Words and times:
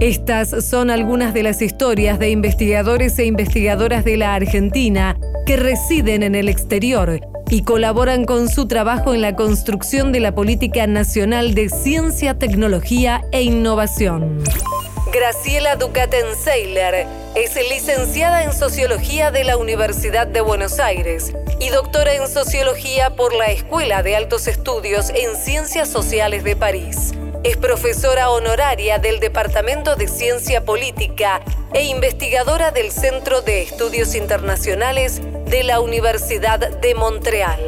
Estas 0.00 0.64
son 0.64 0.88
algunas 0.88 1.34
de 1.34 1.42
las 1.42 1.60
historias 1.60 2.18
de 2.18 2.30
investigadores 2.30 3.18
e 3.18 3.26
investigadoras 3.26 4.02
de 4.02 4.16
la 4.16 4.34
Argentina 4.34 5.18
que 5.44 5.58
residen 5.58 6.22
en 6.22 6.34
el 6.34 6.48
exterior 6.48 7.20
y 7.50 7.64
colaboran 7.64 8.24
con 8.24 8.48
su 8.48 8.66
trabajo 8.66 9.12
en 9.12 9.20
la 9.20 9.36
construcción 9.36 10.10
de 10.10 10.20
la 10.20 10.34
Política 10.34 10.86
Nacional 10.86 11.52
de 11.52 11.68
Ciencia, 11.68 12.38
Tecnología 12.38 13.20
e 13.30 13.42
Innovación. 13.42 14.42
Graciela 15.12 15.76
Ducaten-Seiler 15.76 17.06
es 17.34 17.56
licenciada 17.68 18.44
en 18.44 18.54
Sociología 18.54 19.30
de 19.30 19.44
la 19.44 19.58
Universidad 19.58 20.26
de 20.26 20.40
Buenos 20.40 20.80
Aires 20.80 21.34
y 21.60 21.68
doctora 21.68 22.14
en 22.14 22.26
Sociología 22.26 23.10
por 23.16 23.34
la 23.34 23.48
Escuela 23.48 24.02
de 24.02 24.16
Altos 24.16 24.48
Estudios 24.48 25.10
en 25.10 25.36
Ciencias 25.36 25.90
Sociales 25.90 26.42
de 26.42 26.56
París. 26.56 27.12
Es 27.42 27.56
profesora 27.56 28.28
honoraria 28.28 28.98
del 28.98 29.18
Departamento 29.18 29.96
de 29.96 30.08
Ciencia 30.08 30.62
Política 30.62 31.40
e 31.72 31.84
investigadora 31.84 32.70
del 32.70 32.90
Centro 32.90 33.40
de 33.40 33.62
Estudios 33.62 34.14
Internacionales 34.14 35.22
de 35.46 35.64
la 35.64 35.80
Universidad 35.80 36.58
de 36.58 36.94
Montreal. 36.94 37.58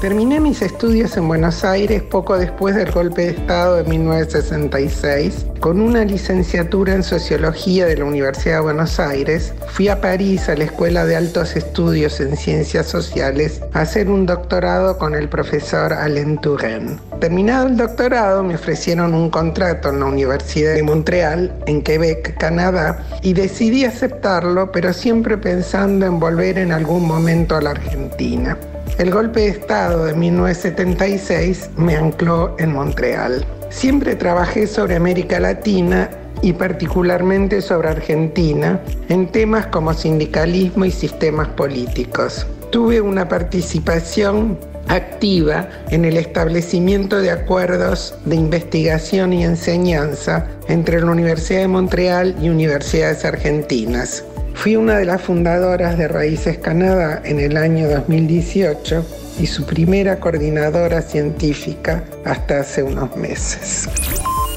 Terminé 0.00 0.40
mis 0.40 0.62
estudios 0.62 1.14
en 1.18 1.28
Buenos 1.28 1.62
Aires 1.62 2.02
poco 2.02 2.38
después 2.38 2.74
del 2.74 2.90
golpe 2.90 3.20
de 3.20 3.30
Estado 3.32 3.76
de 3.76 3.84
1966. 3.84 5.44
Con 5.60 5.78
una 5.78 6.06
licenciatura 6.06 6.94
en 6.94 7.02
Sociología 7.02 7.84
de 7.84 7.98
la 7.98 8.06
Universidad 8.06 8.54
de 8.56 8.60
Buenos 8.62 8.98
Aires, 8.98 9.52
fui 9.66 9.88
a 9.88 10.00
París 10.00 10.48
a 10.48 10.56
la 10.56 10.64
Escuela 10.64 11.04
de 11.04 11.16
Altos 11.16 11.54
Estudios 11.54 12.18
en 12.20 12.34
Ciencias 12.38 12.86
Sociales 12.86 13.60
a 13.74 13.82
hacer 13.82 14.08
un 14.08 14.24
doctorado 14.24 14.96
con 14.96 15.14
el 15.14 15.28
profesor 15.28 15.92
Alain 15.92 16.38
Touraine. 16.40 16.98
Terminado 17.20 17.66
el 17.66 17.76
doctorado, 17.76 18.42
me 18.42 18.54
ofrecieron 18.54 19.12
un 19.12 19.28
contrato 19.28 19.90
en 19.90 20.00
la 20.00 20.06
Universidad 20.06 20.76
de 20.76 20.82
Montreal, 20.82 21.54
en 21.66 21.82
Quebec, 21.82 22.38
Canadá, 22.38 23.04
y 23.20 23.34
decidí 23.34 23.84
aceptarlo, 23.84 24.72
pero 24.72 24.94
siempre 24.94 25.36
pensando 25.36 26.06
en 26.06 26.18
volver 26.18 26.56
en 26.56 26.72
algún 26.72 27.06
momento 27.06 27.54
a 27.54 27.60
la 27.60 27.72
Argentina. 27.72 28.56
El 29.00 29.10
golpe 29.10 29.40
de 29.40 29.48
Estado 29.48 30.04
de 30.04 30.12
1976 30.12 31.70
me 31.78 31.96
ancló 31.96 32.54
en 32.58 32.74
Montreal. 32.74 33.46
Siempre 33.70 34.14
trabajé 34.14 34.66
sobre 34.66 34.94
América 34.94 35.40
Latina 35.40 36.10
y 36.42 36.52
particularmente 36.52 37.62
sobre 37.62 37.88
Argentina 37.88 38.78
en 39.08 39.26
temas 39.28 39.68
como 39.68 39.94
sindicalismo 39.94 40.84
y 40.84 40.90
sistemas 40.90 41.48
políticos. 41.48 42.46
Tuve 42.70 43.00
una 43.00 43.26
participación 43.26 44.58
activa 44.88 45.66
en 45.88 46.04
el 46.04 46.18
establecimiento 46.18 47.20
de 47.20 47.30
acuerdos 47.30 48.14
de 48.26 48.36
investigación 48.36 49.32
y 49.32 49.44
enseñanza 49.44 50.46
entre 50.68 51.00
la 51.00 51.10
Universidad 51.10 51.60
de 51.60 51.68
Montreal 51.68 52.36
y 52.42 52.50
universidades 52.50 53.24
argentinas. 53.24 54.24
Fui 54.60 54.76
una 54.76 54.98
de 54.98 55.06
las 55.06 55.22
fundadoras 55.22 55.96
de 55.96 56.06
Raíces 56.06 56.58
Canadá 56.58 57.22
en 57.24 57.40
el 57.40 57.56
año 57.56 57.88
2018 57.88 59.06
y 59.40 59.46
su 59.46 59.64
primera 59.64 60.20
coordinadora 60.20 61.00
científica 61.00 62.04
hasta 62.26 62.60
hace 62.60 62.82
unos 62.82 63.16
meses. 63.16 63.88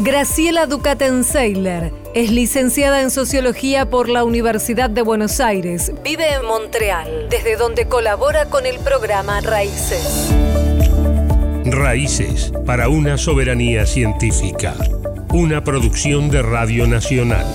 Graciela 0.02 0.68
Ducaten-Seiler 0.68 1.94
es 2.14 2.32
licenciada 2.32 3.02
en 3.02 3.12
Sociología 3.12 3.90
por 3.90 4.10
la 4.10 4.26
Universidad 4.26 4.90
de 4.90 5.04
Buenos 5.04 5.40
Aires. 5.40 5.94
Vive 6.04 6.34
en 6.34 6.46
Montreal, 6.46 7.28
desde 7.30 7.56
donde 7.56 7.86
colabora 7.86 8.48
con 8.48 8.66
el 8.66 8.80
programa 8.80 9.40
Raíces. 9.40 10.34
Raíces 11.64 12.52
para 12.66 12.90
una 12.90 13.18
soberanía 13.18 13.86
científica. 13.86 14.76
Una 15.30 15.64
producción 15.64 16.30
de 16.30 16.42
Radio 16.42 16.88
Nacional. 16.88 17.46